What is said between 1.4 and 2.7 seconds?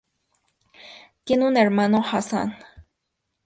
un hermano, Hasán.